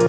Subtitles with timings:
[0.00, 0.08] Hello,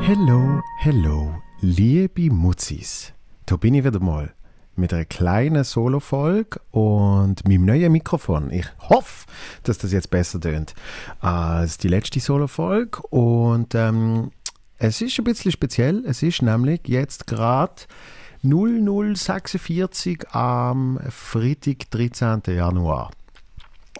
[0.00, 3.12] hello, hello, liebe Mutzis.
[3.46, 4.32] Da bin ich wieder mal
[4.76, 8.50] mit einer kleinen Solo-Folge und meinem neuen Mikrofon.
[8.50, 9.26] Ich hoffe,
[9.64, 10.74] dass das jetzt besser tönt
[11.20, 13.02] als die letzte Solo-Folge.
[13.08, 14.30] Und ähm,
[14.78, 16.04] es ist ein bisschen speziell.
[16.06, 17.82] Es ist nämlich jetzt gerade
[18.42, 22.42] 0046 am Freitag, 13.
[22.48, 23.10] Januar.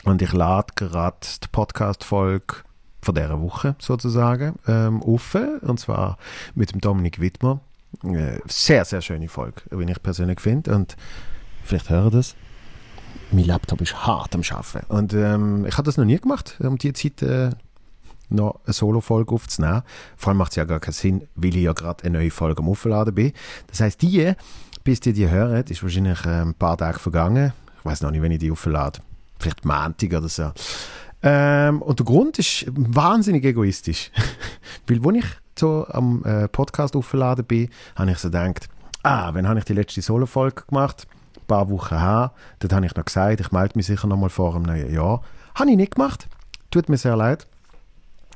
[0.04, 2.56] Und ich lade gerade die Podcast-Folge
[3.02, 5.36] von dieser Woche sozusagen ähm, auf.
[5.60, 6.18] Und zwar
[6.54, 7.60] mit dem Dominik Wittmer
[8.46, 10.74] sehr, sehr schöne Folge, wie ich persönlich finde.
[10.74, 10.96] Und
[11.64, 12.34] vielleicht hören das.
[13.30, 14.86] Mein Laptop ist hart am Arbeiten.
[14.92, 17.50] Und ähm, ich habe das noch nie gemacht, um die Zeit äh,
[18.28, 19.82] noch eine Solo-Folge aufzunehmen.
[20.16, 22.62] Vor allem macht es ja gar keinen Sinn, weil ich ja gerade eine neue Folge
[22.62, 23.32] am Aufladen bin.
[23.68, 24.32] Das heißt, die,
[24.84, 27.52] bis die die hören, ist wahrscheinlich äh, ein paar Tage vergangen.
[27.78, 29.00] Ich weiß noch nicht, wenn ich die auflade.
[29.38, 30.52] Vielleicht Montag oder so.
[31.22, 34.10] Ähm, und der Grund ist wahnsinnig egoistisch.
[34.86, 35.24] weil, als ich
[35.58, 38.68] so am äh, Podcast aufgeladen bin, habe ich so gedacht,
[39.02, 41.06] ah, wann habe ich die letzte Solo-Folge gemacht?
[41.36, 42.32] Ein paar Wochen her.
[42.58, 45.22] Dort habe ich noch gesagt, ich melde mich sicher noch mal vor dem neuen Jahr.
[45.54, 46.28] Habe ich nicht gemacht.
[46.70, 47.46] Tut mir sehr leid.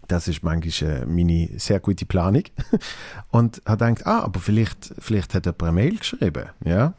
[0.08, 2.44] Das ist manchmal äh, meine sehr gute Planung.
[3.30, 6.50] und habe gedacht, ah, aber vielleicht, vielleicht hat jemand eine Mail geschrieben.
[6.64, 6.94] Ja?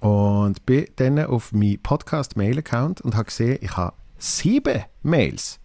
[0.00, 5.60] Und bin dann auf meinen Podcast-Mail-Account und habe gesehen, ich habe sieben Mails.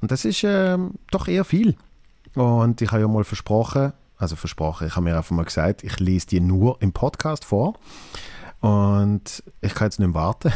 [0.00, 1.76] Und das ist ähm, doch eher viel.
[2.34, 5.98] Und ich habe ja mal versprochen, also versprochen, ich habe mir einfach mal gesagt, ich
[5.98, 7.78] lese die nur im Podcast vor.
[8.60, 10.52] Und ich kann jetzt nicht mehr warten.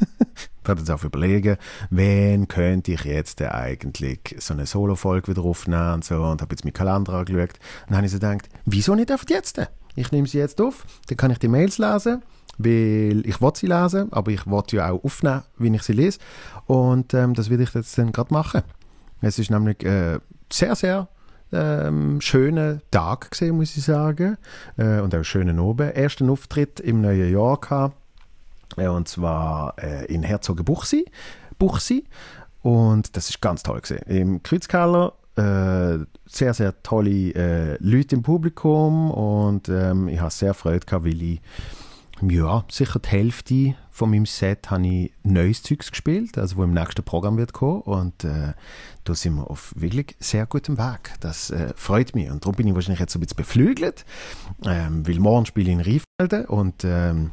[0.00, 1.58] ich werde jetzt auch überlegen,
[1.90, 6.22] wen könnte ich jetzt eigentlich so eine Solo-Folge wieder aufnehmen und so.
[6.22, 7.50] Und habe jetzt meinen Kalender angeschaut.
[7.50, 9.60] Und dann habe ich so gedacht, wieso nicht einfach jetzt?
[9.94, 12.22] Ich nehme sie jetzt auf, dann kann ich die Mails lesen,
[12.56, 16.18] weil ich sie lesen, aber ich will ja auch aufnehmen, wie ich sie lese.
[16.66, 18.62] Und ähm, das werde ich jetzt dann gerade machen.
[19.20, 20.18] Es ist nämlich äh,
[20.50, 21.08] sehr, sehr
[21.52, 24.36] ähm, schöner Tag gesehen, muss ich sagen.
[24.76, 25.90] Äh, und auch schönen oben.
[25.90, 27.96] Ersten Auftritt im neuen Jahr gehabt.
[28.76, 31.04] Äh, und zwar äh, in Herzogenbuchsee.
[31.58, 32.04] Buchsee.
[32.62, 34.02] Und das ist ganz toll gesehen.
[34.06, 40.54] Im Kreuzkeller äh, sehr, sehr tolle äh, Leute im Publikum und ähm, ich habe sehr
[40.54, 41.40] Freude gehabt, weil ich
[42.30, 46.72] ja, sicher die Hälfte von meinem Set habe ich neues Zeugs gespielt, also wo im
[46.72, 48.52] nächsten Programm wird kommen und äh,
[49.04, 51.12] da sind wir auf wirklich sehr gutem Weg.
[51.20, 54.04] Das äh, freut mich und darum bin ich wahrscheinlich jetzt so ein bisschen beflügelt,
[54.64, 57.32] ähm, weil morgen spiele ich in Riefelde und ähm,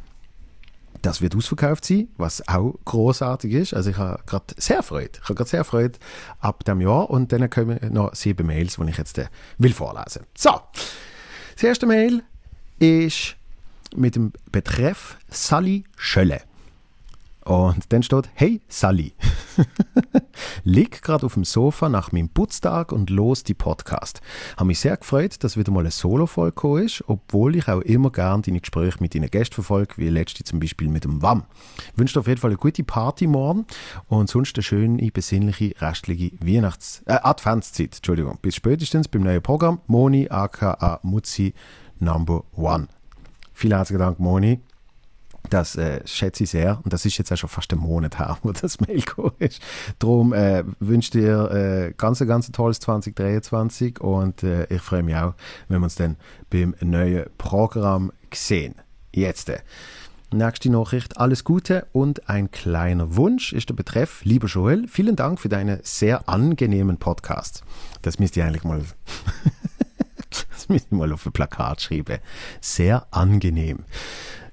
[1.02, 3.74] das wird ausverkauft sein, was auch großartig ist.
[3.74, 5.12] Also ich habe gerade sehr Freude.
[5.14, 5.98] Ich habe gerade sehr Freude
[6.40, 9.26] ab dem Jahr und dann kommen noch sieben Mails, die ich jetzt äh,
[9.58, 10.26] will vorlesen.
[10.36, 10.60] So,
[11.54, 12.22] das erste Mail
[12.78, 13.36] ist
[13.96, 16.42] mit dem Betreff Sally Schölle.
[17.44, 19.14] Und dann steht, hey Sally,
[20.64, 24.20] lieg gerade auf dem Sofa nach meinem Putztag und los die Podcast.
[24.56, 28.42] Habe mich sehr gefreut, dass wieder mal eine Solo-Folge ist, obwohl ich auch immer gern
[28.42, 31.44] deine Gespräche mit deinen Gästen verfolge, wie letzte zum Beispiel mit dem WAM.
[31.96, 33.64] Wünsche dir auf jeden Fall eine gute Party morgen
[34.08, 38.38] und sonst eine schöne, besinnliche, restliche Weihnachts-, äh, Adventszeit, Entschuldigung.
[38.42, 41.54] Bis spätestens beim neuen Programm Moni aka Mutzi
[41.98, 42.88] Number One.
[43.60, 44.58] Vielen herzlichen Dank, Moni.
[45.50, 46.80] Das äh, schätze ich sehr.
[46.82, 49.60] Und das ist jetzt auch schon fast ein Monat her, wo das Mail gekommen ist.
[49.98, 55.14] Darum äh, wünsche ich dir äh, ganz, ganz tolles 2023 und äh, ich freue mich
[55.14, 55.34] auch,
[55.68, 56.16] wenn wir uns dann
[56.48, 58.76] beim neuen Programm sehen.
[59.14, 59.50] Jetzt.
[59.50, 59.58] Äh.
[60.32, 61.18] Nächste Nachricht.
[61.18, 64.24] Alles Gute und ein kleiner Wunsch ist der Betreff.
[64.24, 67.62] Lieber Joel, vielen Dank für deine sehr angenehmen Podcasts.
[68.00, 68.80] Das müsst ihr eigentlich mal
[70.50, 72.18] das müssen wir mal auf ein Plakat schreiben.
[72.60, 73.80] Sehr angenehm.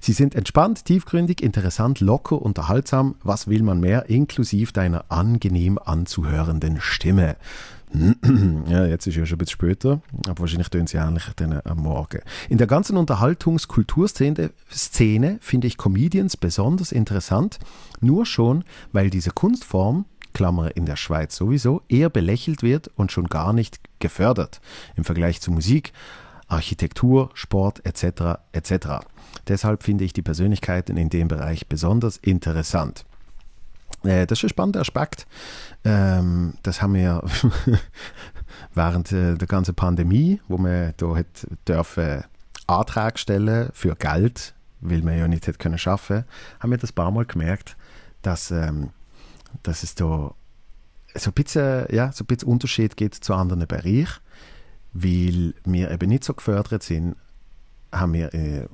[0.00, 3.16] Sie sind entspannt, tiefgründig, interessant, locker, unterhaltsam.
[3.22, 4.08] Was will man mehr?
[4.08, 7.36] Inklusive deiner angenehm anzuhörenden Stimme.
[8.68, 11.78] ja, jetzt ist ja schon ein bisschen später, aber wahrscheinlich tun sie ähnlich dann am
[11.78, 12.20] Morgen.
[12.48, 17.58] In der ganzen Unterhaltungskulturszene Szene finde ich Comedians besonders interessant,
[18.00, 20.04] nur schon, weil diese Kunstform
[20.38, 24.60] Klammer in der Schweiz sowieso, eher belächelt wird und schon gar nicht gefördert
[24.94, 25.92] im Vergleich zu Musik,
[26.46, 28.38] Architektur, Sport etc.
[28.52, 29.04] etc.
[29.48, 33.04] Deshalb finde ich die Persönlichkeiten in dem Bereich besonders interessant.
[34.04, 35.26] Äh, das ist ein spannender Aspekt.
[35.84, 37.24] Ähm, das haben wir
[38.74, 41.20] während äh, der ganzen Pandemie, wo wir da
[41.66, 42.22] dürfen
[42.68, 46.22] Anträge stellen für Geld, weil man ja nicht hätte können schaffen,
[46.60, 47.76] haben wir das ein paar Mal gemerkt,
[48.22, 48.90] dass ähm,
[49.62, 50.34] dass es da
[51.14, 54.20] so ein bisschen, ja, so ein bisschen Unterschied gibt zu anderen Bereichen,
[54.92, 57.16] weil wir eben nicht so gefördert sind,
[57.92, 58.66] haben wir, äh,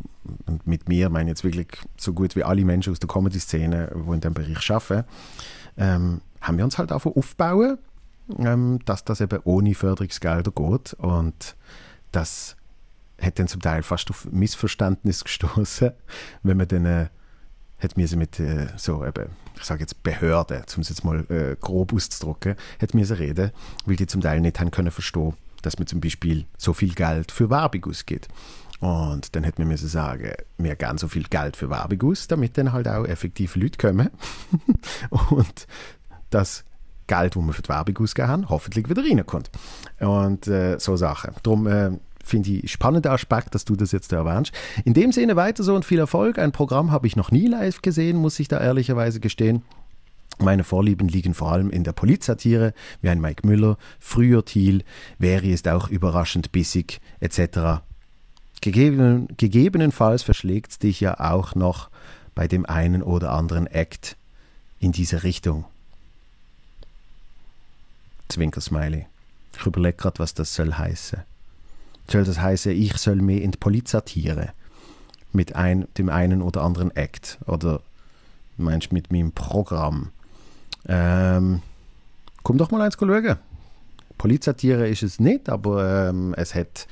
[0.46, 3.92] und mit mir meine ich jetzt wirklich so gut wie alle Menschen aus der Comedy-Szene,
[3.94, 5.08] die in diesem Bereich arbeiten,
[5.76, 7.78] ähm, haben wir uns halt auch aufbauen,
[8.38, 11.56] ähm, dass das eben ohne Förderungsgelder geht und
[12.12, 12.56] das
[13.20, 15.92] hat dann zum Teil fast auf Missverständnis gestoßen,
[16.42, 17.08] wenn man dann äh,
[17.84, 21.56] hat mir mit äh, so eben, ich sage jetzt Behörden, um es jetzt mal äh,
[21.60, 23.52] grob auszudrücken, hat mir reden,
[23.86, 27.30] weil die zum Teil nicht haben können verstehen, dass man zum Beispiel so viel Geld
[27.30, 28.28] für Werbung ausgeht.
[28.80, 32.58] Und dann hätte man müssen sagen, wir geben so viel Geld für Werbung aus, damit
[32.58, 34.10] dann halt auch effektiv Leute kommen.
[35.30, 35.66] und
[36.30, 36.64] das
[37.06, 39.50] Geld, das wir für die Werbung ausgegeben haben, hoffentlich wieder reinkommt.
[40.00, 41.34] Und äh, so Sachen.
[41.42, 41.92] Darum äh,
[42.24, 44.52] finde ich spannender Aspekt, dass du das jetzt erwähnst.
[44.84, 46.38] In dem Sinne weiter so und viel Erfolg.
[46.38, 49.62] Ein Programm habe ich noch nie live gesehen, muss ich da ehrlicherweise gestehen.
[50.38, 54.82] Meine Vorlieben liegen vor allem in der Polizsatire, wie ein Mike Müller, früher Thiel,
[55.20, 57.82] Veri ist auch überraschend bissig, etc.
[58.60, 61.88] Gegeben, gegebenenfalls verschlägt dich ja auch noch
[62.34, 64.16] bei dem einen oder anderen Act
[64.80, 65.66] in diese Richtung.
[68.28, 69.06] Zwinker-Smiley.
[69.58, 71.20] Ich überlege gerade, was das soll heißen.
[72.08, 74.50] Soll das heißen, ich soll mehr in die Polizsatire
[75.32, 77.38] mit ein, dem einen oder anderen Act?
[77.46, 77.80] Oder
[78.56, 80.10] meinst mit meinem Programm?
[80.86, 81.62] Ähm,
[82.42, 83.36] komm doch mal eins schauen.
[84.18, 86.86] Polizsatire ist es nicht, aber ähm, es, hat,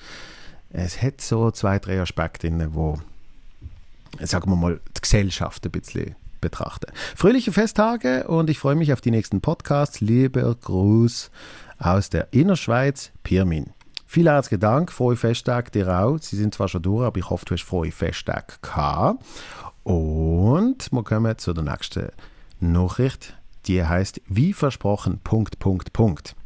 [0.70, 2.99] es hat so zwei, drei Aspekte, drin, wo,
[4.20, 6.93] sagen wir mal, die Gesellschaft ein bisschen betrachten.
[7.14, 10.00] Fröhliche Festtage und ich freue mich auf die nächsten Podcasts.
[10.00, 11.31] Lieber Gruß
[11.79, 13.70] aus der Innerschweiz, Pirmin.
[14.12, 16.19] Vielen herzlichen Dank, frohe Festtage dir auch.
[16.19, 19.25] Sie sind zwar schon durch, aber ich hoffe, du hast frohe Festtage gehabt.
[19.85, 22.11] Und wir kommen zu der nächsten
[22.61, 23.38] Nachricht.
[23.64, 25.19] Die heißt wie versprochen.
[25.25, 26.37] Punkt, Punkt, Punkt.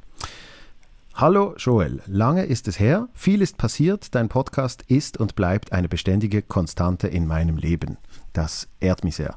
[1.18, 5.88] Hallo Joel, lange ist es her, viel ist passiert, dein Podcast ist und bleibt eine
[5.88, 7.96] beständige Konstante in meinem Leben.
[8.34, 9.34] Das ehrt mich sehr.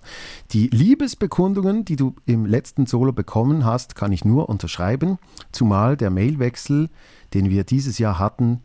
[0.52, 5.20] Die Liebesbekundungen, die du im letzten Solo bekommen hast, kann ich nur unterschreiben,
[5.54, 6.90] zumal der Mailwechsel,
[7.34, 8.62] den wir dieses Jahr hatten,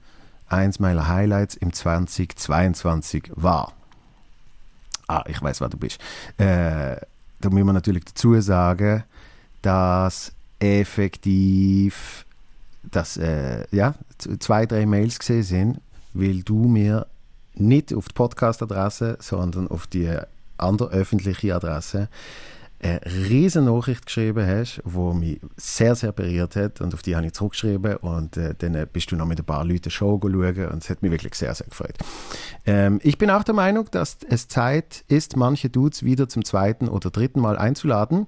[0.48, 3.74] eins meiner Highlights im 2022 war.
[5.06, 6.00] Ah, ich weiß, wer du bist.
[6.36, 6.96] Äh,
[7.40, 9.04] da muss man natürlich dazu sagen,
[9.62, 12.23] dass effektiv
[12.90, 13.94] dass äh, ja,
[14.38, 15.80] zwei, drei Mails gesehen sind,
[16.12, 17.06] weil du mir
[17.54, 20.10] nicht auf die Podcast-Adresse, sondern auf die
[20.56, 22.08] andere öffentliche Adresse
[22.84, 27.26] eine riesen Nachricht geschrieben hast, die mich sehr, sehr berührt hat und auf die habe
[27.26, 30.82] ich zurückgeschrieben und äh, dann bist du noch mit ein paar Leuten Show schauen und
[30.82, 31.96] es hat mich wirklich sehr, sehr gefreut.
[32.66, 36.88] Ähm, ich bin auch der Meinung, dass es Zeit ist, manche Dudes wieder zum zweiten
[36.88, 38.26] oder dritten Mal einzuladen.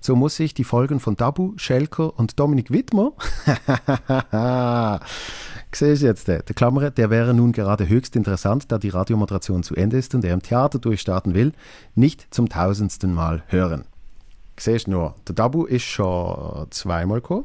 [0.00, 3.12] So muss ich die Folgen von Dabu, Schelker und Dominik Wittmer
[5.72, 9.74] Siehst jetzt, der, der Klammer, der wäre nun gerade höchst interessant, da die Radiomoderation zu
[9.74, 11.52] Ende ist und er im Theater durchstarten will,
[11.94, 13.84] nicht zum tausendsten Mal hören.
[14.58, 17.44] Siehst nur, der Dabu ist schon zweimal gekommen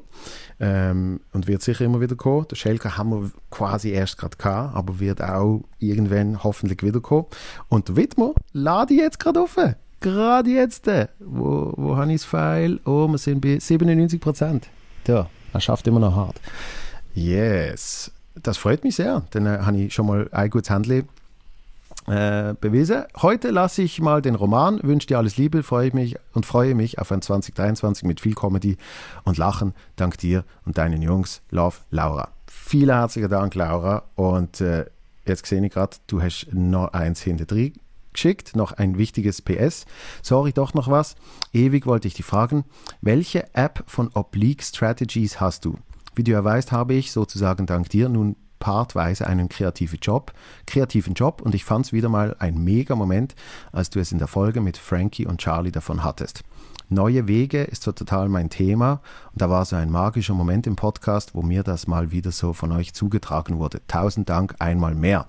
[0.60, 2.48] ähm, und wird sicher immer wieder kommen.
[2.50, 7.26] Der Schelker haben wir quasi erst gerade gehabt, aber wird auch irgendwann hoffentlich wieder kommen.
[7.68, 9.58] Und der Widmer lade ich jetzt gerade auf.
[10.00, 10.88] Gerade jetzt.
[11.20, 12.80] Wo, wo habe ich das Pfeil?
[12.86, 14.70] Oh, wir sind bei 97 Prozent.
[15.06, 16.40] Ja, er schafft immer noch hart.
[17.14, 19.24] Yes, das freut mich sehr.
[19.32, 21.04] Dann äh, habe ich schon mal ein gutes Handel
[22.12, 23.06] äh, bewiesen.
[23.22, 27.00] Heute lasse ich mal den Roman, wünsche dir alles Liebe, freue mich und freue mich
[27.00, 28.78] auf ein 2023 mit viel Comedy
[29.24, 29.74] und Lachen.
[29.96, 31.42] Dank dir und deinen Jungs.
[31.52, 32.30] Love, Laura.
[32.48, 34.04] Vielen herzlichen Dank, Laura.
[34.16, 34.88] Und äh,
[35.26, 37.74] jetzt sehe ich gerade, du hast noch eins hinter drin
[38.12, 39.86] geschickt, noch ein wichtiges PS.
[40.22, 41.16] Sorry, doch noch was.
[41.54, 42.66] Ewig wollte ich dich fragen,
[43.00, 45.78] welche App von Oblique Strategies hast du?
[46.16, 50.32] Wie du ja weißt, habe ich sozusagen dank dir nun partweise einen kreativen Job,
[50.66, 53.36] kreativen Job und ich fand es wieder mal ein mega Moment,
[53.74, 56.44] als du es in der Folge mit Frankie und Charlie davon hattest.
[56.88, 59.02] Neue Wege ist so total mein Thema
[59.34, 62.54] und da war so ein magischer Moment im Podcast, wo mir das mal wieder so
[62.54, 63.82] von euch zugetragen wurde.
[63.88, 65.28] Tausend Dank einmal mehr.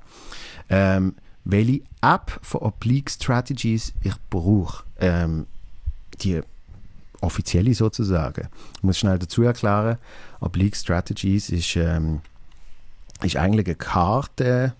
[0.69, 5.47] Ähm, welche App für Oblique Strategies ich brauche, ähm,
[6.21, 6.43] die
[7.21, 8.49] offizielle sozusagen.
[8.77, 9.97] Ich muss schnell dazu erklären,
[10.41, 12.21] Oblique Strategies ist, ähm,
[13.25, 14.75] ist eigentlich eine Karte,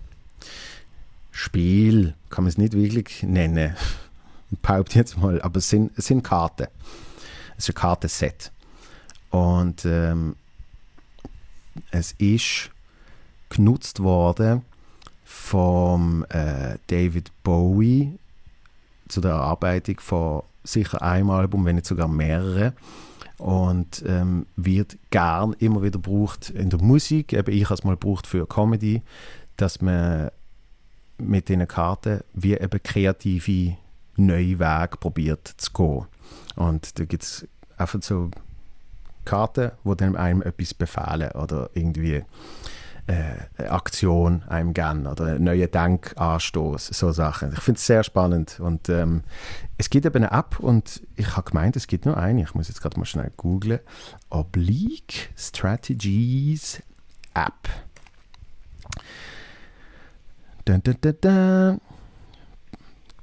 [1.31, 3.75] Spiel, kann man es nicht wirklich nennen,
[4.61, 6.67] behaupte jetzt mal, aber es sind, es sind Karten.
[7.57, 8.51] Es ist ein Kartenset.
[9.29, 10.35] Und ähm,
[11.91, 12.69] es ist
[13.49, 14.61] genutzt worden
[15.23, 18.19] vom äh, David Bowie
[19.07, 22.73] zur Erarbeitung von sicher einem Album, wenn nicht sogar mehrere.
[23.37, 27.33] Und ähm, wird gern immer wieder gebraucht in der Musik.
[27.33, 29.01] Eben ich habe es mal gebraucht für Comedy,
[29.57, 30.29] dass man
[31.17, 33.77] mit diesen Karten wie eben kreative
[34.15, 36.05] neue Wege probiert zu gehen.
[36.55, 37.47] Und da gibt es
[37.77, 38.29] einfach so
[39.25, 42.23] Karten, die einem etwas befehlen oder irgendwie
[43.07, 47.53] äh, Aktion einem geben oder einen neuen Denkanstoß, so Sachen.
[47.53, 49.23] Ich finde es sehr spannend und ähm,
[49.77, 52.69] es gibt eben eine App und ich habe gemeint, es gibt nur eine, ich muss
[52.69, 53.79] jetzt gerade mal schnell googlen,
[54.29, 56.81] Oblique Strategies
[57.33, 57.69] App.
[60.65, 61.81] Dun, dun, dun, dun.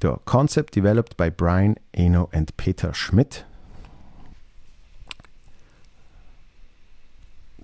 [0.02, 3.44] The concept developed by Brian Eno and Peter Schmidt.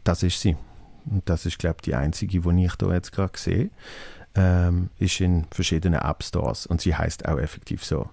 [0.04, 0.56] Das ist sie.
[1.10, 3.70] Und das ist, glaube ich, die einzige, die ich da jetzt gerade sehe.
[4.34, 8.10] Ähm, ist in verschiedenen App Stores und sie heißt auch effektiv so.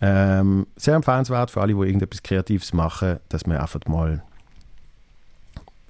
[0.00, 4.22] Ähm, sehr empfehlenswert für alle, die irgendetwas Kreatives machen, dass man einfach mal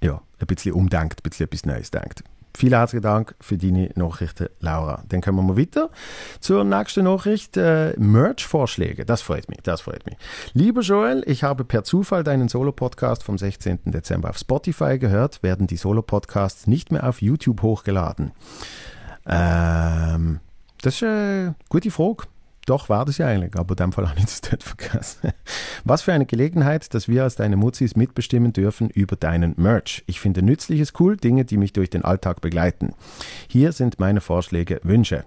[0.01, 2.25] ja, ein bisschen umdenkt, ein bisschen etwas Neues denkt.
[2.57, 5.03] Vielen herzlichen Dank für deine Nachrichten, Laura.
[5.09, 5.91] Dann kommen wir mal weiter
[6.39, 7.57] zur nächsten Nachricht.
[7.57, 9.05] Äh, Merch-Vorschläge.
[9.05, 10.17] Das freut mich, das freut mich.
[10.53, 13.81] Lieber Joel, ich habe per Zufall deinen Solo-Podcast vom 16.
[13.87, 15.43] Dezember auf Spotify gehört.
[15.43, 18.31] Werden die Solo-Podcasts nicht mehr auf YouTube hochgeladen?
[19.27, 20.39] Ähm,
[20.81, 22.25] das ist eine gute Frage.
[22.67, 25.33] Doch, war das ja eigentlich, aber in dem Fall habe ich das dort vergessen.
[25.85, 30.03] Was für eine Gelegenheit, dass wir als deine Mutzis mitbestimmen dürfen über deinen Merch.
[30.07, 32.95] Ich finde Nützliches cool, Dinge, die mich durch den Alltag begleiten.
[33.49, 35.25] Hier sind meine Vorschläge, Wünsche.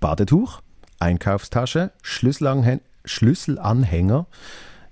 [0.00, 0.60] Badetuch,
[0.98, 4.26] Einkaufstasche, Schlüsselanhänger, Schlüsselanhänger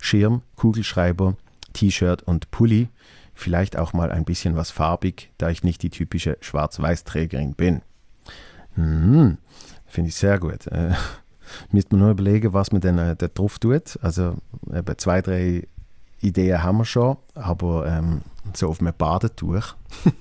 [0.05, 1.35] Schirm, Kugelschreiber,
[1.73, 2.89] T-Shirt und Pulli.
[3.33, 7.81] Vielleicht auch mal ein bisschen was farbig, da ich nicht die typische Schwarz-Weiß-Trägerin bin.
[8.75, 9.39] Hm,
[9.87, 10.67] Finde ich sehr gut.
[10.67, 10.93] Äh,
[11.71, 13.99] Müsste man nur überlegen, was man dann äh, da drauf tut.
[14.01, 14.35] Also
[14.73, 15.67] eben zwei, drei
[16.21, 18.21] Ideen haben wir schon, aber ähm,
[18.53, 19.75] so auf einem Badetuch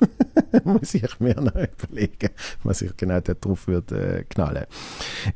[0.64, 2.30] muss ich mir noch überlegen,
[2.62, 4.66] was ich genau da drauf würde äh, knallen.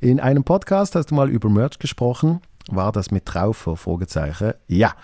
[0.01, 2.41] In einem Podcast hast du mal über Merch gesprochen.
[2.71, 3.77] War das mit Traufer?
[3.77, 4.55] Fragezeichen.
[4.67, 4.95] Ja,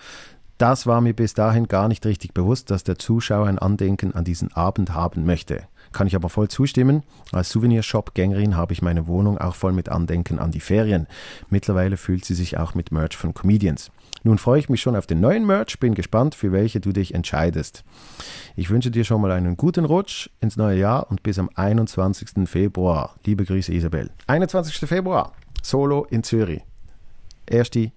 [0.57, 4.23] das war mir bis dahin gar nicht richtig bewusst, dass der Zuschauer ein Andenken an
[4.23, 5.63] diesen Abend haben möchte.
[5.95, 7.03] Kann ich aber voll zustimmen.
[7.31, 11.07] Als Souvenirshop-Gängerin habe ich meine Wohnung auch voll mit Andenken an die Ferien.
[11.49, 13.91] Mittlerweile fühlt sie sich auch mit Merch von Comedians.
[14.21, 17.13] Nun freue ich mich schon auf den neuen Merch, bin gespannt, für welche du dich
[17.13, 17.85] entscheidest.
[18.57, 22.45] Ich wünsche dir schon mal einen guten Rutsch ins neue Jahr und bis am 21.
[22.45, 23.15] Februar.
[23.25, 24.09] Liebe Grüße, Isabel.
[24.27, 24.75] 21.
[24.89, 25.31] Februar,
[25.63, 26.61] Solo in Zürich.
[27.45, 27.93] Erste,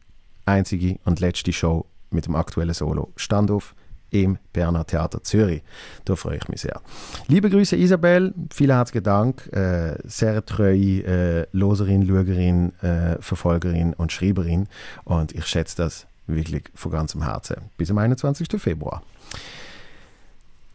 [0.47, 3.13] einzige und letzte Show mit dem aktuellen Solo.
[3.17, 3.75] Standoff
[4.11, 5.63] im Berner Theater Zürich.
[6.05, 6.81] Da freue ich mich sehr.
[7.27, 9.47] Liebe Grüße Isabel, vielen herzlichen Dank.
[9.53, 14.69] Äh, sehr treue äh, Loserin, Lugerin, äh, Verfolgerin und Schreiberin
[15.05, 17.57] und ich schätze das wirklich von ganzem Herzen.
[17.77, 18.49] Bis am 21.
[18.61, 19.03] Februar.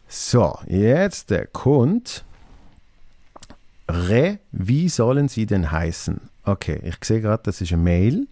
[0.08, 2.24] So, jetzt der kommt.
[3.88, 6.20] Re, wie sollen sie denn heißen?
[6.44, 8.26] Okay, ich sehe gerade, das ist eine Mail,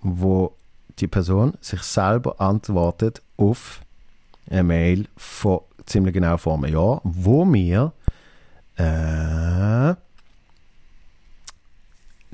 [0.00, 0.54] wo
[0.98, 3.80] die Person sich selber antwortet auf
[4.50, 7.92] eine Mail von ziemlich genau vor einem Jahr, wo wir
[8.76, 9.94] äh,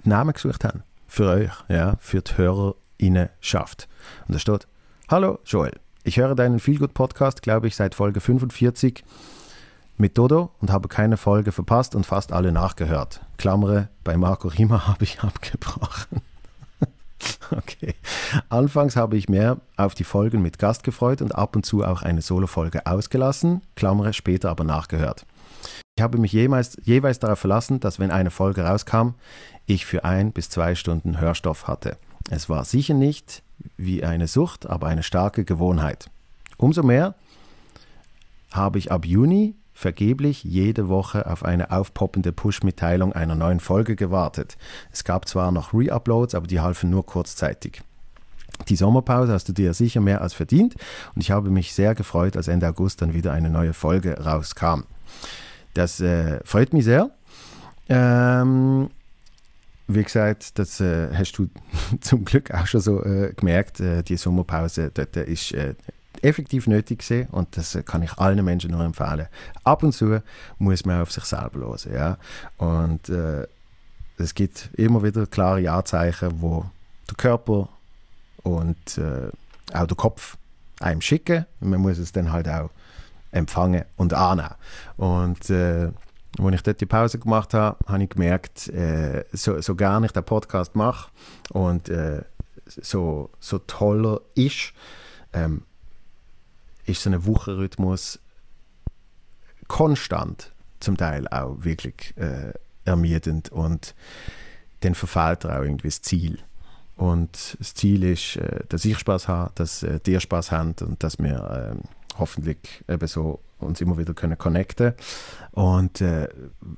[0.07, 0.83] Namen gesucht haben.
[1.07, 3.89] Für euch, ja, für die HörerInnenschaft.
[4.27, 4.67] Und da steht,
[5.09, 9.05] Hallo Joel, ich höre deinen Feelgood Podcast, glaube ich, seit Folge 45
[9.97, 13.21] mit Dodo und habe keine Folge verpasst und fast alle nachgehört.
[13.37, 16.21] Klammere, bei Marco Rima habe ich abgebrochen.
[17.57, 17.95] Okay.
[18.49, 22.03] Anfangs habe ich mehr auf die Folgen mit Gast gefreut und ab und zu auch
[22.03, 25.27] eine Solo-Folge ausgelassen, Klammere später aber nachgehört.
[25.97, 29.11] Ich habe mich jemals, jeweils darauf verlassen, dass wenn eine Folge rauskam,
[29.67, 31.97] ich für ein bis zwei Stunden Hörstoff hatte.
[32.31, 33.43] Es war sicher nicht
[33.77, 36.11] wie eine Sucht, aber eine starke Gewohnheit.
[36.57, 37.15] Umso mehr
[38.51, 44.57] habe ich ab Juni vergeblich jede Woche auf eine aufpoppende Push-Mitteilung einer neuen Folge gewartet.
[44.93, 47.83] Es gab zwar noch Re-Uploads, aber die halfen nur kurzzeitig.
[48.69, 50.77] Die Sommerpause hast du dir sicher mehr als verdient
[51.15, 54.85] und ich habe mich sehr gefreut, als Ende August dann wieder eine neue Folge rauskam.
[55.75, 57.11] Das äh, freut mich sehr.
[57.89, 58.91] Ähm,
[59.89, 61.49] wie gesagt, das äh, hast du
[62.01, 63.81] zum Glück auch schon so äh, gemerkt.
[63.81, 65.75] Äh, die Sommerpause, dort ist äh,
[66.23, 69.29] effektiv nötig gesehen und das kann ich allen Menschen nur empfehlen.
[69.65, 70.21] Ab und zu
[70.59, 71.93] muss man auf sich selber hören.
[71.93, 72.19] Ja?
[72.59, 73.47] Und äh,
[74.17, 76.67] es gibt immer wieder klare Anzeichen, wo
[77.09, 77.69] der Körper
[78.43, 79.31] und äh,
[79.73, 80.37] auch der Kopf
[80.81, 81.47] einem schicken.
[81.61, 82.71] Man muss es dann halt auch
[83.31, 84.55] empfangen und annehmen.
[84.97, 85.91] Und äh,
[86.39, 90.13] als ich dort die Pause gemacht habe, habe ich gemerkt, äh, so, so gerne ich
[90.13, 91.11] den Podcast mache
[91.51, 92.23] und äh,
[92.67, 94.73] so, so toller ist,
[95.33, 95.63] ähm,
[96.87, 98.21] ist so ein Wochenrhythmus
[99.69, 102.53] konstant zum Teil auch wirklich äh,
[102.85, 103.95] ermüdend und
[104.81, 106.39] dann verfehlt er auch irgendwie das Ziel.
[106.97, 111.03] Und das Ziel ist, äh, dass ich Spaß habe, dass äh, dir Spaß habt und
[111.03, 111.89] dass wir äh,
[112.19, 114.93] hoffentlich eben so uns immer wieder können connecten
[115.53, 116.29] und äh,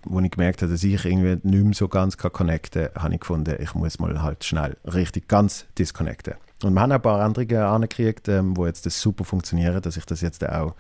[0.04, 3.20] wo ich gemerkt habe, dass ich irgendwie nicht mehr so ganz connecten kann, habe ich
[3.20, 6.34] gefunden, ich muss mal halt schnell richtig ganz disconnecten.
[6.62, 10.06] Und wir haben ein paar andere angekriegt, ähm, wo jetzt das super funktionieren, dass ich
[10.06, 10.74] das jetzt auch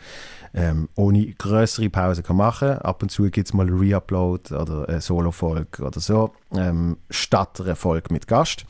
[0.54, 2.78] ähm, ohne größere Pause kann machen kann.
[2.78, 7.76] Ab und zu gibt es mal Reupload oder eine Solo-Folge oder so, ähm, statt einer
[7.76, 8.64] Folge mit Gast.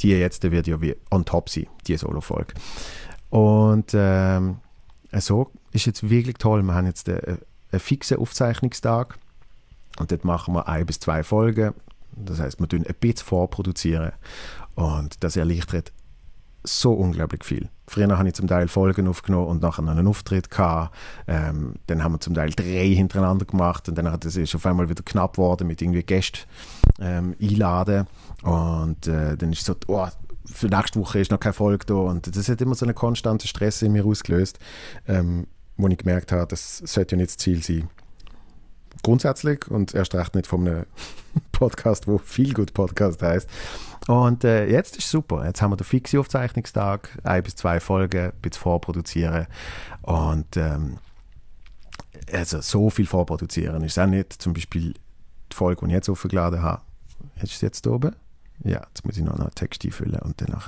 [0.00, 2.52] Die jetzt wird ja wie on top sein, die Solo-Folge.
[3.30, 4.58] Und ähm,
[5.12, 6.62] so ist jetzt wirklich toll.
[6.62, 7.38] Wir haben jetzt einen,
[7.72, 9.18] einen fixen Aufzeichnungstag
[9.98, 11.72] und dort machen wir ein bis zwei Folgen.
[12.16, 14.12] Das heißt, wir tun ein bisschen vorproduzieren
[14.74, 15.92] und das erleichtert
[16.66, 17.68] so unglaublich viel.
[17.86, 20.94] Früher habe ich zum Teil Folgen aufgenommen und nachher einen Auftritt gehabt.
[21.28, 24.88] Ähm, dann haben wir zum Teil drei hintereinander gemacht und dann hat es auf einmal
[24.88, 26.40] wieder knapp geworden mit irgendwie Gästen
[26.98, 28.06] ähm, einladen
[28.42, 30.08] und äh, dann ist es so, oh,
[30.46, 33.46] für nächste Woche ist noch keine Folge da und das hat immer so einen konstanten
[33.46, 34.58] Stress in mir ausgelöst,
[35.06, 35.46] ähm,
[35.76, 37.88] wo ich gemerkt habe, das sollte ja nicht das Ziel sein.
[39.06, 40.86] Grundsätzlich und erst recht nicht von einem
[41.52, 43.48] Podcast, wo viel gut Podcast heißt.
[44.08, 45.46] Und äh, jetzt ist super.
[45.46, 49.46] Jetzt haben wir den fixen Aufzeichnungstag, ein bis zwei Folgen, bisschen vorproduzieren
[50.02, 50.98] und ähm,
[52.32, 54.32] also so viel vorproduzieren ist auch nicht.
[54.32, 54.94] Zum Beispiel
[55.52, 56.82] die Folge, die ich jetzt aufgeladen habe.
[57.40, 58.10] Hast du jetzt oben?
[58.64, 60.60] Ja, jetzt muss ich noch einen Text einfüllen und dann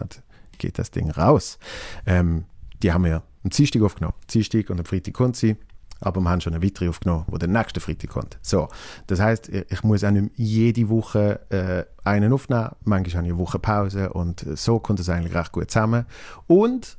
[0.58, 1.58] geht das Ding raus.
[2.06, 2.44] Ähm,
[2.84, 4.14] die haben wir am Dienstag aufgenommen.
[4.30, 5.56] Dienstag und am Freitag kommt sie.
[6.00, 8.38] Aber wir haben schon eine weitere aufgenommen, wo der nächste Freitag kommt.
[8.42, 8.68] So,
[9.06, 12.70] das heißt, ich muss auch nicht jede Woche äh, einen aufnehmen.
[12.84, 16.06] Manchmal habe ich eine Woche Pause und so kommt es eigentlich recht gut zusammen.
[16.46, 16.98] Und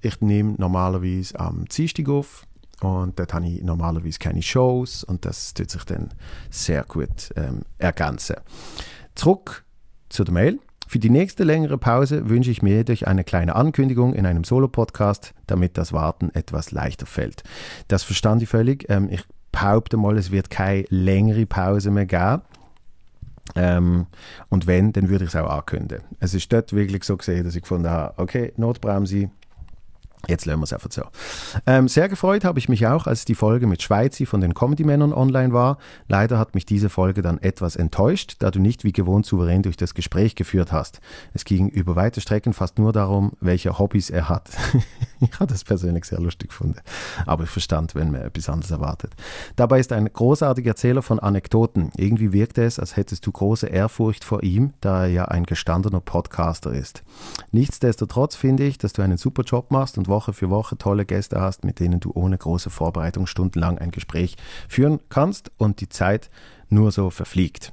[0.00, 2.46] ich nehme normalerweise am Dienstag auf
[2.80, 6.10] und dort habe ich normalerweise keine Shows und das tut sich dann
[6.50, 8.36] sehr gut ähm, ergänzen.
[9.14, 9.64] Zurück
[10.08, 10.60] zu der Mail.
[10.88, 15.34] Für die nächste längere Pause wünsche ich mir durch eine kleine Ankündigung in einem Solo-Podcast,
[15.46, 17.42] damit das Warten etwas leichter fällt.
[17.88, 18.86] Das verstand ich völlig.
[18.88, 19.22] Ähm, ich
[19.52, 22.40] behaupte mal, es wird keine längere Pause mehr geben.
[23.54, 24.06] Ähm,
[24.48, 26.04] und wenn, dann würde ich es auch ankündigen.
[26.20, 29.28] Es ist dort wirklich so gesehen, dass ich gefunden habe, okay, Notbremse,
[30.28, 31.02] Jetzt lernen wir es einfach so.
[31.66, 35.14] Ähm, sehr gefreut habe ich mich auch, als die Folge mit Schweizi von den Comedy-Männern
[35.14, 35.78] online war.
[36.06, 39.78] Leider hat mich diese Folge dann etwas enttäuscht, da du nicht wie gewohnt souverän durch
[39.78, 41.00] das Gespräch geführt hast.
[41.32, 44.50] Es ging über weite Strecken fast nur darum, welche Hobbys er hat.
[45.20, 46.80] ich habe das persönlich sehr lustig gefunden,
[47.24, 49.14] aber ich verstand, wenn man etwas anderes erwartet.
[49.56, 51.90] Dabei ist ein großartiger Erzähler von Anekdoten.
[51.96, 56.00] Irgendwie wirkte es, als hättest du große Ehrfurcht vor ihm, da er ja ein gestandener
[56.00, 57.02] Podcaster ist.
[57.50, 61.40] Nichtsdestotrotz finde ich, dass du einen super Job machst und Woche für Woche tolle Gäste
[61.40, 64.36] hast, mit denen du ohne große Vorbereitung stundenlang ein Gespräch
[64.68, 66.28] führen kannst und die Zeit
[66.70, 67.72] nur so verfliegt.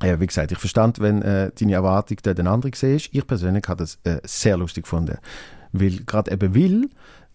[0.00, 3.08] Ja, wie gesagt, ich verstand, wenn äh, deine Erwartung den anderen siehst.
[3.10, 5.18] Ich persönlich habe das äh, sehr lustig gefunden.
[5.72, 6.88] Weil gerade eben will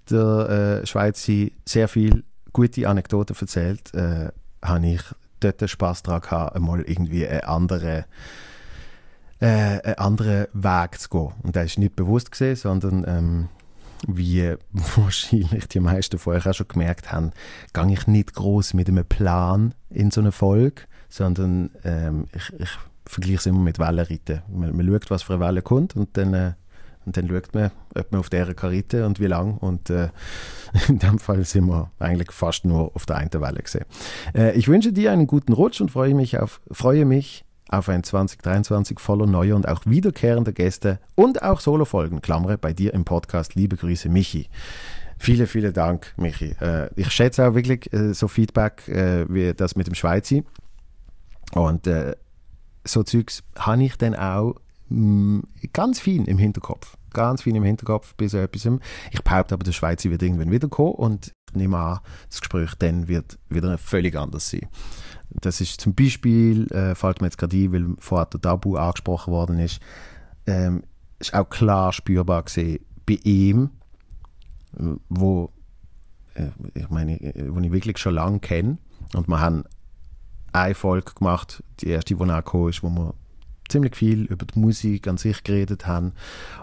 [0.09, 4.29] der äh, Schweizer sehr viel gute Anekdoten erzählt, äh,
[4.63, 5.01] habe ich
[5.41, 8.05] dort Spaß daran gehabt, einmal irgendwie eine andere
[9.43, 11.33] äh, einen anderen Weg zu gehen.
[11.43, 13.49] Und das ist nicht bewusst gesehen, sondern ähm,
[14.07, 14.55] wie
[14.95, 17.31] wahrscheinlich die meisten von euch auch schon gemerkt haben,
[17.73, 22.69] gehe ich nicht groß mit einem Plan in so eine Folge, sondern ähm, ich, ich
[23.05, 24.41] vergleiche es immer mit Wellenreiten.
[24.51, 26.53] Man, man schaut, was für eine Welle kommt und dann, äh,
[27.05, 29.57] und dann schaut man, ob man auf der kann und wie lang.
[29.57, 30.09] Und äh,
[30.87, 33.85] in dem Fall sind wir eigentlich fast nur auf der einen Welle gesehen.
[34.33, 38.03] Äh, ich wünsche dir einen guten Rutsch und freue mich auf, freue mich auf ein
[38.03, 43.55] 2023 voller neuer und auch wiederkehrender Gäste und auch Solofolgen, Klammere, bei dir im Podcast.
[43.55, 44.47] Liebe Grüße, Michi.
[45.17, 46.55] Vielen, vielen Dank, Michi.
[46.61, 50.41] Äh, ich schätze auch wirklich äh, so Feedback äh, wie das mit dem Schweizer.
[51.53, 52.15] Und äh,
[52.83, 54.55] so Zeugs habe ich dann auch
[54.89, 56.97] mh, mm, ganz viel im Hinterkopf.
[57.11, 58.67] Ganz viel im Hinterkopf bis etwas.
[59.11, 63.07] Ich behaupte aber, der Schweizer wird irgendwann wiederkommen und ich nehme an, das Gespräch dann
[63.07, 64.67] wird wieder völlig anders sein.
[65.29, 69.33] Das ist zum Beispiel, äh, fällt mir jetzt gerade ein, weil vorher der Tabu angesprochen
[69.33, 69.79] worden ist,
[70.45, 70.83] ähm,
[71.19, 73.71] ist auch klar spürbar gesehen bei ihm,
[75.09, 75.51] wo,
[76.35, 77.17] äh, ich meine,
[77.49, 78.77] wo ich wirklich schon lange kenne
[79.15, 79.63] und wir haben
[80.51, 83.13] eine Folge gemacht, die erste, die nachgekommen ist, wo wir
[83.69, 86.13] ziemlich viel über die Musik an sich geredet haben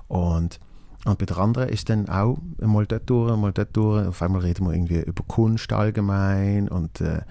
[0.08, 0.60] und
[1.06, 4.06] und bei der anderen ist dann auch mal dort durch, mal dort durch.
[4.06, 7.22] Auf einmal reden wir irgendwie über Kunst allgemein und äh,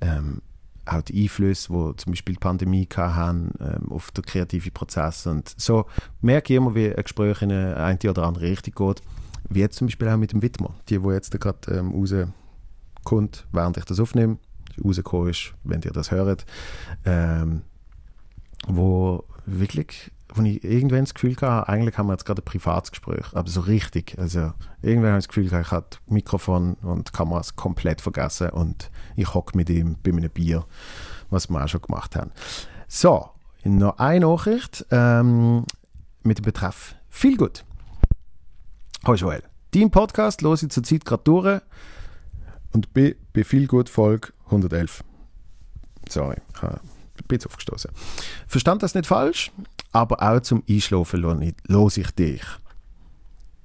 [0.00, 0.42] ähm,
[0.86, 5.26] auch die Einflüsse, die zum Beispiel die Pandemie hatten, ähm, auf den kreativen Prozess.
[5.26, 5.86] Und so
[6.20, 9.02] merke ich immer, wie ein Gespräch in eine, eine oder andere Richtung geht.
[9.48, 10.74] Wie jetzt zum Beispiel auch mit dem Widmer.
[10.88, 14.38] Die, wo jetzt gerade ähm, rauskommt, während ich das aufnehme,
[14.84, 16.44] rausgekommen ist, wenn ihr das hört,
[17.04, 17.62] ähm,
[18.66, 23.32] wo wirklich, wo ich irgendwann das Gefühl hatte, eigentlich haben wir jetzt gerade ein Privatsgespräch,
[23.32, 24.16] aber so richtig.
[24.18, 29.32] Also irgendwann habe ich das Gefühl, ich habe Mikrofon und Kameras komplett vergessen und ich
[29.32, 30.64] hocke mit ihm bei einem Bier,
[31.30, 32.32] was wir auch schon gemacht haben.
[32.86, 33.30] So,
[33.64, 35.64] noch eine Nachricht ähm,
[36.22, 37.64] mit dem Betreff viel gut.
[39.04, 41.60] Hallo Joel, dein Podcast höre ich zurzeit gerade durch
[42.72, 45.02] und bin bei viel gut Folge 111.
[46.08, 46.80] Sorry, ich ein
[47.26, 47.90] bisschen aufgestoßen.
[48.46, 49.50] Verstand das nicht falsch,
[49.96, 52.42] aber auch zum Einschlafen los ich dich.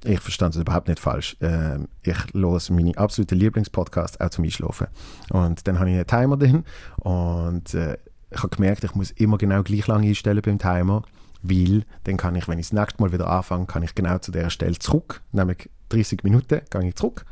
[0.04, 1.36] Ich verstand es überhaupt nicht falsch.
[1.42, 4.88] Ähm, ich höre meine absolute Lieblingspodcast auch zum Einschlafen.
[5.30, 6.64] Und dann habe ich einen Timer drin
[6.98, 7.98] und äh,
[8.32, 11.04] ich habe gemerkt, ich muss immer genau gleich lang einstellen beim Timer,
[11.44, 14.32] weil dann kann ich, wenn ich das nächste Mal wieder anfange, kann ich genau zu
[14.32, 17.26] der Stelle zurück, nämlich 30 Minuten, gehe ich zurück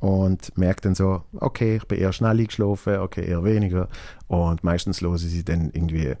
[0.00, 3.88] und merke dann so, okay, ich bin eher schnell eingeschlafen, okay, eher weniger
[4.26, 6.16] und meistens höre ich sie dann irgendwie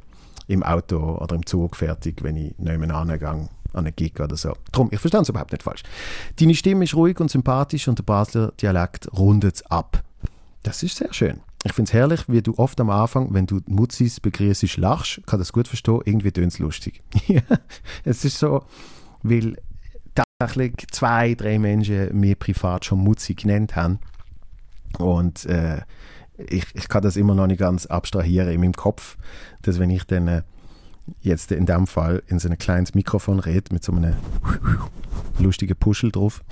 [0.46, 4.54] im Auto oder im Zug fertig, wenn ich nebenan gehe an einen Gig oder so.
[4.72, 5.82] Drum, ich verstehe es überhaupt nicht falsch.
[6.38, 10.02] Deine Stimme ist ruhig und sympathisch und der Basler Dialekt rundet es ab.
[10.62, 11.40] Das ist sehr schön.
[11.64, 15.20] Ich finde es herrlich, wie du oft am Anfang, wenn du Mutzis begrüßt, lachst.
[15.26, 16.00] Kann das gut verstehen.
[16.04, 17.02] Irgendwie tönt es lustig.
[18.04, 18.64] es ist so,
[19.22, 19.56] weil
[20.14, 24.00] tatsächlich zwei, drei Menschen mir privat schon Mutzi genannt haben.
[24.98, 25.82] Und äh,
[26.48, 29.16] ich, ich kann das immer noch nicht ganz abstrahieren in meinem Kopf,
[29.62, 30.42] dass wenn ich dann äh,
[31.20, 34.14] jetzt in dem Fall in so ein kleines Mikrofon rede mit so einem
[35.38, 36.42] lustigen Puschel drauf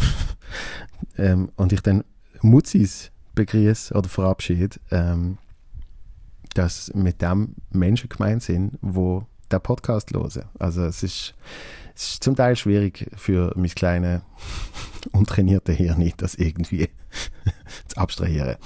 [1.19, 2.05] ähm, und ich dann
[2.43, 5.39] Mutzis begrüße oder verabschiede, ähm,
[6.55, 10.45] dass mit dem Menschen gemeint sind, wo der Podcast hören.
[10.59, 11.35] Also es ist,
[11.95, 14.23] es ist zum Teil schwierig für mein kleines
[15.13, 16.89] untrainierte Hirn, das irgendwie
[17.89, 18.57] zu abstrahieren.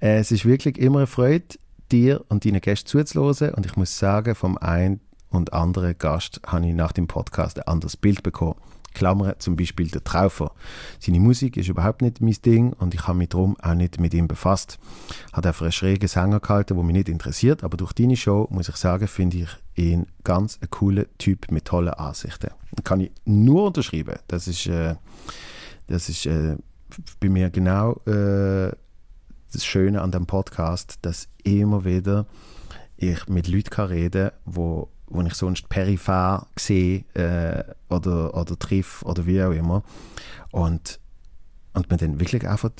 [0.00, 1.56] Es ist wirklich immer eine Freude,
[1.92, 5.00] dir und deinen Gästen zuzuhören und ich muss sagen, vom einen
[5.30, 8.56] und anderen Gast habe ich nach dem Podcast ein anderes Bild bekommen.
[8.96, 10.52] Klammern zum Beispiel der Traufer.
[10.98, 14.14] Seine Musik ist überhaupt nicht mein Ding und ich habe mich darum auch nicht mit
[14.14, 14.78] ihm befasst.
[15.32, 18.68] Hat einfach einen schrägen Sänger gehalten, der mich nicht interessiert, aber durch deine Show, muss
[18.68, 22.50] ich sagen, finde ich ihn ganz ein cooler Typ mit tollen Ansichten.
[22.84, 24.16] Kann ich nur unterschreiben.
[24.28, 24.96] Das ist, äh,
[25.88, 26.56] das ist äh,
[27.20, 28.72] bei mir genau äh,
[29.52, 32.26] das Schöne an dem Podcast, dass immer wieder
[32.96, 39.26] ich mit Leuten reden kann, wo ich sonst peripher sehe äh, oder, oder triff oder
[39.26, 39.82] wie auch immer.
[40.50, 41.00] Und,
[41.74, 42.70] und man dann wirklich einfach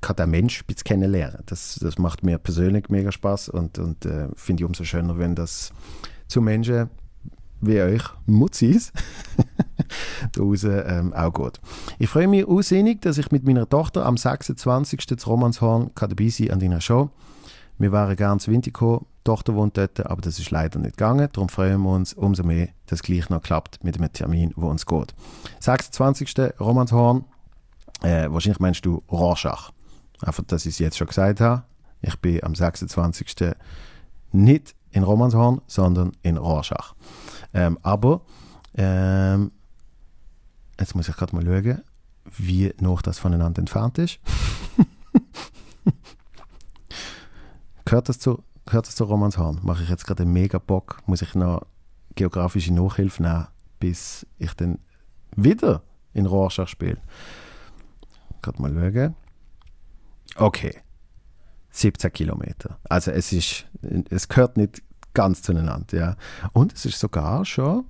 [0.00, 1.42] kann den Mensch ein bisschen kennenlernen.
[1.46, 5.34] Das, das macht mir persönlich mega Spaß und, und äh, finde ich umso schöner, wenn
[5.34, 5.72] das
[6.26, 6.88] zu Menschen
[7.60, 8.92] wie euch Mutzis
[10.32, 11.60] draußen ähm, auch geht.
[11.98, 15.06] Ich freue mich aussinnig, dass ich mit meiner Tochter am 26.
[15.06, 17.10] zu Romanshorn dabei sein an deiner Show.
[17.80, 21.28] Wir waren gerne zu Wintico Tochter wohnt dort, aber das ist leider nicht gegangen.
[21.32, 24.68] Darum freuen wir uns umso mehr, dass es gleich noch klappt mit dem Termin, wo
[24.68, 25.14] uns geht.
[25.60, 26.54] 26.
[26.58, 27.24] Romanshorn.
[28.02, 29.72] Äh, wahrscheinlich meinst du Rorschach.
[30.20, 31.64] Einfach, dass ich es jetzt schon gesagt habe.
[32.02, 33.54] Ich bin am 26.
[34.32, 36.94] nicht in Romanshorn, sondern in Rorschach.
[37.52, 38.22] Ähm, aber
[38.74, 39.52] ähm,
[40.78, 41.82] jetzt muss ich gerade mal schauen,
[42.36, 44.18] wie noch das voneinander entfernt ist.
[47.90, 49.58] Gehört das zu gehört es zu Romanshorn.
[49.64, 51.66] Mache ich jetzt gerade mega Bock, muss ich noch
[52.14, 53.48] geografische Nachhilfe nehmen,
[53.80, 54.78] bis ich dann
[55.34, 56.98] wieder in Rorschach spiele.
[58.42, 59.16] Gerade mal schauen.
[60.36, 60.78] Okay.
[61.70, 62.78] 17 Kilometer.
[62.88, 63.66] Also es ist,
[64.08, 66.16] es gehört nicht ganz zueinander, ja.
[66.52, 67.86] Und es ist sogar schon,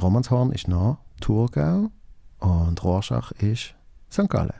[0.00, 1.90] Romanshorn ist noch Thurgau
[2.38, 3.74] und Rorschach ist
[4.12, 4.28] St.
[4.28, 4.52] Gallen.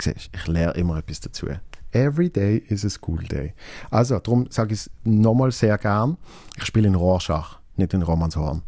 [0.00, 1.48] Siehst, ich lerne immer etwas dazu.
[1.92, 3.54] Every day is a school day.
[3.90, 6.16] Also, darum sage ich es nochmal sehr gern.
[6.56, 8.62] Ich spiele in Rorschach, nicht in Romanshorn.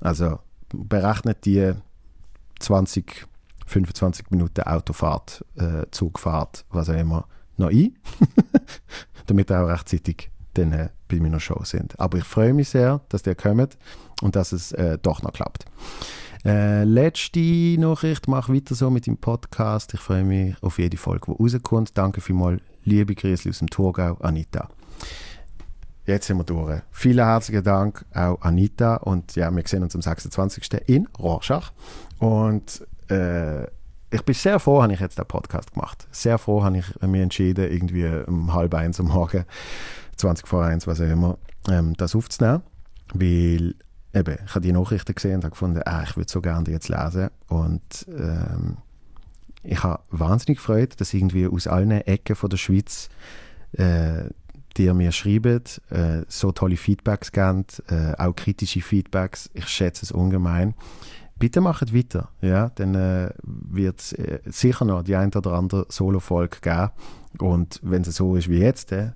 [0.00, 0.38] Also,
[0.72, 1.72] berechnet die
[2.60, 3.26] 20,
[3.66, 7.26] 25 Minuten Autofahrt, äh, Zugfahrt, was auch immer,
[7.56, 7.96] noch ein.
[9.28, 11.98] damit ihr auch rechtzeitig dann äh, bei meiner Show sind.
[12.00, 13.78] Aber ich freue mich sehr, dass ihr kommt
[14.22, 15.64] und dass es äh, doch noch klappt.
[16.44, 19.92] Äh, letzte Nachricht, mach weiter so mit dem Podcast.
[19.94, 21.96] Ich freue mich auf jede Folge, die rauskommt.
[21.98, 24.68] Danke vielmals, liebe Grüße aus dem Thurgau, Anita.
[26.06, 26.80] Jetzt sind wir durch.
[26.90, 30.72] Vielen herzlichen Dank auch Anita und ja, wir sehen uns am 26.
[30.86, 31.72] in Rorschach
[32.18, 33.64] und äh,
[34.10, 36.08] ich bin sehr froh, habe ich jetzt den Podcast gemacht.
[36.10, 39.44] Sehr froh habe ich mich entschieden, irgendwie um halb eins am Morgen,
[40.16, 41.36] 20 vor eins, was auch immer,
[41.68, 42.62] ähm, das aufzunehmen,
[43.12, 43.74] weil
[44.14, 46.72] eben, ich habe die Nachrichten gesehen und habe gefunden, ah, ich würde so gerne die
[46.72, 47.30] jetzt lesen.
[47.48, 48.78] Und ähm,
[49.62, 53.08] ich habe wahnsinnig gefreut, dass irgendwie aus allen Ecken von der Schweiz
[53.72, 54.24] äh,
[54.78, 59.50] die mir schreiben, äh, so tolle Feedbacks geben, äh, auch kritische Feedbacks.
[59.54, 60.74] Ich schätze es ungemein.
[61.38, 65.86] Bitte macht weiter, ja, dann äh, wird es äh, sicher noch die ein oder andere
[65.88, 66.90] Solo-Folge geben.
[67.38, 69.12] Und wenn es so ist wie jetzt, äh,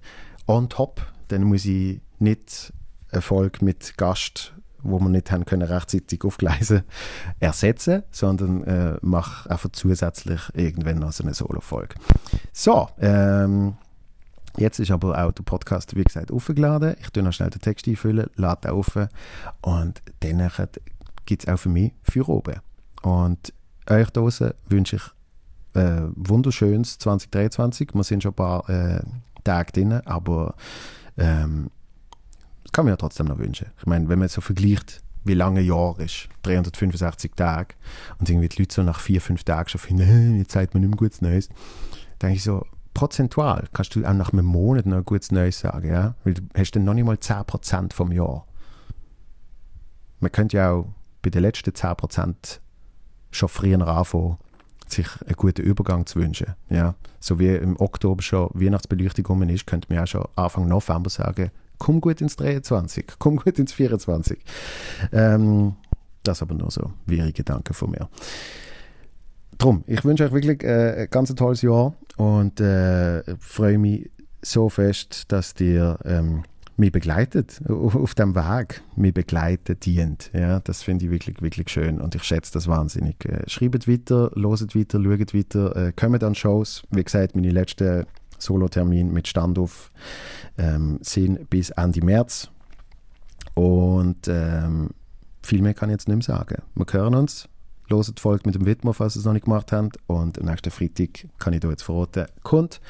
[0.46, 2.72] on top, dann muss ich nicht
[3.11, 6.82] eine Folge mit Gast wo wir nicht haben können rechtzeitig aufgleisen,
[7.40, 11.94] ersetzen, sondern äh, mache einfach zusätzlich irgendwann noch so eine Solo-Folge.
[12.52, 13.74] So, ähm,
[14.56, 16.96] jetzt ist aber auch der Podcast, wie gesagt, aufgeladen.
[17.00, 18.96] Ich tue noch schnell den Text einfüllen, lade auf
[19.60, 20.50] und dann
[21.26, 22.60] gibt es auch für mich für oben.
[23.02, 23.52] Und
[23.88, 25.02] euch draußen wünsche ich
[25.74, 27.94] äh, wunderschönes 2023.
[27.94, 29.02] Wir sind schon ein paar äh,
[29.44, 30.54] Tage drin, aber
[31.16, 31.70] ähm,
[32.72, 33.68] kann man ja trotzdem noch wünschen.
[33.78, 37.74] Ich meine, wenn man so vergleicht, wie lange ein Jahr ist, 365 Tage,
[38.18, 40.90] und irgendwie die Leute so nach vier, fünf Tagen schon finden, jetzt sagt man nicht
[40.90, 41.48] mehr gutes Neues,
[42.20, 45.88] denke ich so, prozentual kannst du auch nach einem Monat noch ein gutes Neues sagen,
[45.88, 46.14] ja?
[46.24, 48.46] Weil du hast dann noch nicht mal 10% vom Jahr.
[50.20, 50.87] Man könnte ja auch
[51.22, 52.61] bei den letzten 10%
[53.30, 54.38] schon früher anfangen,
[54.88, 56.54] sich einen guten Übergang zu wünschen.
[56.68, 56.94] Ja?
[57.18, 62.00] So wie im Oktober schon Weihnachtsbeleuchtung ist, könnte man ja schon Anfang November sagen, komm
[62.00, 64.38] gut ins 23, komm gut ins 24.
[65.12, 65.74] Ähm,
[66.22, 68.08] das aber nur so wäre Gedanken von mir.
[69.58, 74.68] Drum, ich wünsche euch wirklich äh, ein ganz tolles Jahr und äh, freue mich so
[74.68, 76.42] fest, dass ihr ähm,
[76.76, 80.30] mich begleitet auf, auf dem Weg, mich begleitet, dient.
[80.32, 83.24] Ja, das finde ich wirklich, wirklich schön und ich schätze das wahnsinnig.
[83.24, 86.82] Äh, schreibt weiter, loset weiter, schaut weiter, äh, kommt an Shows.
[86.90, 88.06] Wie gesagt, meine letzten
[88.42, 89.90] Solo-Termin mit Standoff
[90.59, 92.50] ähm, sind bis Ende März.
[93.55, 94.90] Und ähm,
[95.42, 96.62] viel mehr kann ich jetzt nicht mehr sagen.
[96.74, 97.48] Wir hören uns.
[97.88, 99.98] Loset folgt mit dem Widmer, falls ihr es noch nicht gemacht habt.
[100.07, 102.81] Und am nächsten Freitag kann ich da jetzt verraten, kommt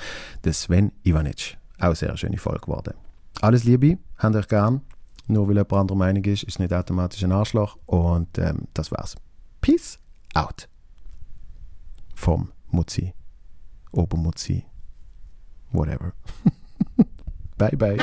[0.45, 1.59] der Sven Ivanic.
[1.81, 2.95] Auch sehr schöne Folge geworden.
[3.41, 4.83] Alles Liebe, habt euch gern.
[5.27, 7.79] Nur weil jemand anderer Meinung ist, ist nicht automatisch ein Arschloch.
[7.87, 9.17] Und ähm, das war's.
[9.61, 9.99] Peace
[10.35, 10.69] out.
[12.15, 13.15] Vom Mutzi.
[13.93, 14.65] Obermutzi
[15.73, 16.15] whatever.
[17.59, 17.99] bye bye.